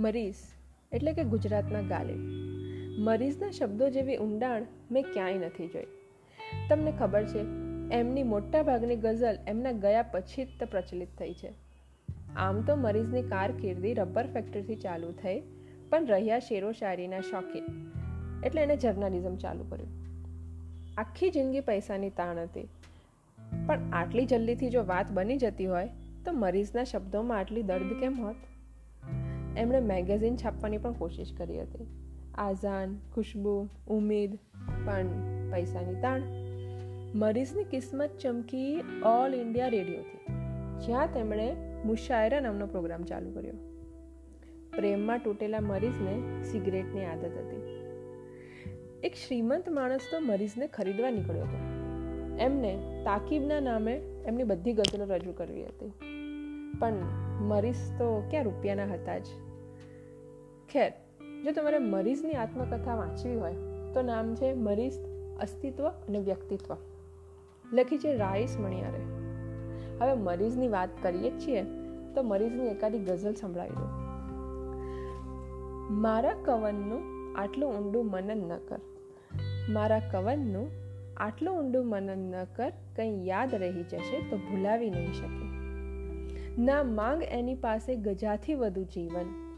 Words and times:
મરીઝ 0.00 0.34
એટલે 0.92 1.12
કે 1.12 1.24
ગુજરાતના 1.24 1.80
ગાલિબ 1.80 2.20
મરીઝના 2.98 3.50
શબ્દો 3.50 3.88
જેવી 3.88 4.16
ઊંડાણ 4.16 4.66
મેં 4.90 5.02
ક્યાંય 5.02 5.38
નથી 5.38 5.66
જોઈ. 5.66 5.86
તમને 6.68 6.92
ખબર 6.98 7.24
છે, 7.24 7.40
એમની 7.92 8.22
મોટા 8.22 8.62
ભાગની 8.62 8.96
ગઝલ 8.96 9.38
એમના 9.46 9.72
ગયા 9.72 10.02
પછી 10.02 10.44
જ 10.44 10.48
પ્રચલિત 10.70 11.08
થઈ 11.18 11.32
છે. 11.32 11.52
આમ 12.36 12.60
તો 12.60 12.76
મરીઝની 12.76 13.22
કારકિર્દી 13.22 13.94
રબર 13.94 14.26
ફેક્ટરીથી 14.26 14.76
ચાલુ 14.76 15.12
થઈ, 15.12 15.40
પણ 15.90 16.06
રહ્યા 16.06 16.38
શેરો 16.38 16.72
શાયરીના 16.72 17.20
શોખીન 17.20 17.64
એટલે 18.44 18.62
એણે 18.62 18.76
જર્નાલિઝમ 18.76 19.36
ચાલુ 19.36 19.64
કર્યું. 19.64 19.88
આખી 20.98 21.30
જિંદગી 21.30 21.60
પૈસાની 21.60 22.10
તાણ 22.10 22.38
હતી. 22.38 22.68
પણ 23.66 23.90
આટલી 23.92 24.26
જલ્દીથી 24.26 24.70
જો 24.70 24.84
વાત 24.84 25.10
બની 25.10 25.36
જતી 25.36 25.66
હોય, 25.66 25.88
તો 26.24 26.32
મરીઝના 26.32 26.84
શબ્દોમાં 26.84 27.38
આટલી 27.38 27.62
દર્દ 27.62 28.00
કેમ 28.00 28.26
હોત? 28.26 28.36
એમણે 29.60 29.80
મેગેઝિન 29.80 30.36
છાપવાની 30.36 30.78
પણ 30.78 30.92
કોશિશ 30.92 31.32
કરી 31.36 31.60
હતી. 31.60 31.86
આઝાન, 32.34 32.98
ખુશ્બુ, 33.14 33.68
ઉમેદ, 33.88 34.38
પણ 34.86 35.06
પૈસાની 35.52 35.94
તાણ. 35.94 36.22
મરીઝની 37.14 37.64
કિસ્મત 37.64 38.10
ચમકી 38.18 38.80
ઓલ 39.04 39.34
ઇન્ડિયા 39.34 39.68
રેડિયોથી 39.68 40.32
જ્યાં 40.86 41.08
તેમણે 41.12 41.56
મુશાયરા 41.84 42.40
નામનો 42.40 42.66
પ્રોગ્રામ 42.66 43.02
ચાલુ 43.02 43.30
કર્યો. 43.30 43.52
પ્રેમમાં 44.76 45.18
તૂટેલા 45.18 45.60
મરીઝને 45.60 46.42
સિગરેટની 46.44 47.04
આદત 47.04 47.24
હતી. 47.24 47.80
એક 49.02 49.14
શ્રીમંત 49.14 49.68
માણસ 49.68 50.00
તો 50.10 50.20
મરીઝને 50.20 50.66
ખરીદવા 50.66 51.10
નીકળ્યો 51.10 51.42
હતો. 51.42 51.56
એમને 52.38 53.02
તાકીબના 53.04 53.60
નામે 53.60 53.92
એમની 54.26 54.42
બધી 54.42 54.72
ગઝલો 54.72 55.04
રજૂ 55.04 55.32
કરવી 55.32 55.64
હતી. 55.64 55.92
પણ 56.78 56.92
મરીઝ 57.40 57.74
તો 57.74 58.26
ક્યાં 58.30 58.44
રૂપિયાના 58.44 58.84
હતા 58.84 59.18
જ? 59.18 59.26
ખેર. 60.72 60.92
જો 61.44 61.52
તમારે 61.52 61.78
મરીઝની 61.78 62.32
આત્મકથા 62.32 62.94
વાંચવી 62.94 63.36
હોય, 63.36 63.54
તો 63.94 64.02
નામ 64.02 64.34
છે 64.34 64.52
મરીઝ 64.52 64.92
અસ્તિત્વ 65.40 65.88
અને 65.88 66.18
વ્યક્તિત્વ. 66.18 66.76
લખી 67.72 67.98
છે 67.98 68.16
રાઈસ 68.16 68.56
મણિયારે. 68.60 68.98
હવે 70.00 70.12
મરીઝની 70.12 70.68
વાત 70.68 70.88
કરીએ 71.02 71.30
છીએ, 71.30 71.62
તો 72.14 72.22
મરીઝની 72.22 72.66
એકાદી 72.66 72.98
ગઝલ 72.98 73.34
સંભળાવી 73.34 73.70
દો. 73.70 73.86
મારા 75.90 76.32
કવનનું 76.44 77.00
આટલું 77.38 77.72
ઊંડું 77.72 78.06
મનન 78.06 78.38
ન 78.38 78.56
કર. 78.56 78.80
મારા 79.68 79.98
કવનનું 79.98 80.70
આટલું 81.16 81.58
ઊંડું 81.58 81.86
મનન 81.86 82.18
ન 82.18 82.44
કર, 82.44 82.72
કંઈ 82.96 83.26
યાદ 83.26 83.54
રહી 83.54 83.82
જશે 83.82 84.30
તો 84.30 84.36
ભૂલાવી 84.36 84.90
નહીં 84.90 85.12
શકે. 85.12 85.60
ના 86.62 86.82
માંગ 86.82 87.22
એની 87.22 87.54
પાસે 87.54 87.94
ગજાથી 87.94 88.54
વધુ 88.54 88.82
જીવન. 88.82 89.49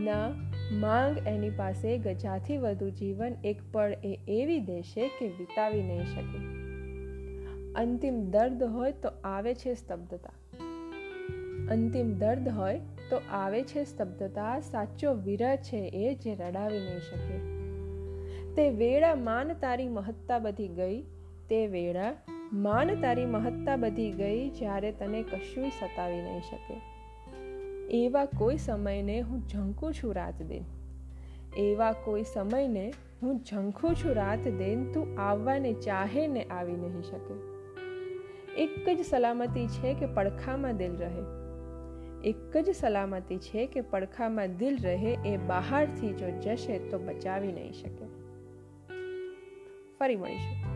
ના, 0.00 0.28
માંગ 0.72 1.18
એની 1.26 1.50
પાસે 1.50 1.98
ગજાથી 1.98 2.56
વધુ 2.56 2.90
જીવન 2.90 3.34
એક 3.44 3.56
પળ 3.72 3.92
એ 4.04 4.18
એવી 4.28 4.60
દેશે 4.60 5.08
કે 5.08 5.28
વિતાવી 5.28 5.82
નહીં 5.82 6.06
શકે. 6.06 6.60
અંતિમ 7.74 8.30
દર્દ 8.30 8.62
હોય 8.62 8.92
તો 8.92 9.10
આવે 9.24 9.54
છે 9.54 9.74
સ્તબ્ધતા. 9.74 10.30
અંતિમ 11.70 12.18
દર્દ 12.18 12.48
હોય 12.48 12.80
તો 13.10 13.20
આવે 13.30 13.62
છે 13.62 13.84
સ્તબ્ધતા, 13.84 14.60
સાચો 14.60 15.14
વિરહ 15.14 15.56
છે 15.56 15.76
એ 15.76 16.14
જે 16.14 16.34
રડાવી 16.34 16.80
નહીં 16.80 16.98
શકે. 16.98 17.60
તે 18.54 18.70
વેળા 18.70 19.14
માન 19.14 19.52
તારી 19.52 19.88
મહત્તા 19.88 20.38
બધી 20.38 20.68
ગઈ, 20.68 21.02
તે 21.48 21.66
વેળા 21.66 22.14
માન 22.52 23.00
તારી 23.00 23.26
મહત્તા 23.26 23.76
બધી 23.76 24.10
ગઈ 24.10 24.50
જ્યારે 24.50 24.92
તને 24.92 25.22
કશું 25.22 25.70
સતાવી 25.70 26.22
નહીં 26.22 26.40
શકે. 26.40 26.99
એવા 27.90 28.24
કોઈ 28.24 28.56
સમયને 28.56 29.20
હું 29.20 29.48
ઝંકું 29.48 29.94
છું 29.94 30.14
રાત 30.14 30.42
દિન. 30.42 30.64
એવા 31.56 31.92
કોઈ 31.92 32.22
સમયને 32.22 32.92
હું 33.22 33.40
ઝંખું 33.50 33.94
છું 33.94 34.14
રાત 34.14 34.48
દિન 34.48 34.92
તું 34.92 35.20
આવવાને 35.20 35.72
ચાહે 35.72 36.26
ને 36.26 36.42
આવી 36.42 36.72
નહીં 36.72 37.02
શકે. 37.02 37.34
એક 38.62 38.98
જ 38.98 39.04
સલામતી 39.04 39.66
છે 39.66 39.94
કે 39.94 40.06
પડખામાં 40.06 40.76
દિલ 40.76 40.96
રહે. 40.96 41.22
એક 42.24 42.56
જ 42.56 42.74
સલામતી 42.74 43.38
છે 43.38 43.66
કે 43.66 43.80
પડખામાં 43.80 44.56
દિલ 44.56 44.78
રહે 44.82 45.18
એ 45.26 45.36
બહારથી 45.36 46.12
જો 46.12 46.30
જશે 46.30 46.78
તો 46.78 46.98
બચાવી 46.98 47.52
નહીં 47.52 47.72
શકે. 47.72 48.04
ફરી 49.98 50.16
મળીશું. 50.16 50.69